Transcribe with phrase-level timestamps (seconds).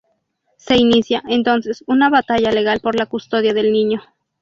[0.57, 4.01] Se inicia, entonces una batalla legal por la custodia del niño.